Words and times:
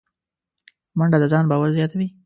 منډه 0.97 1.17
د 1.21 1.25
ځان 1.31 1.43
باور 1.51 1.69
زیاتوي 1.77 2.07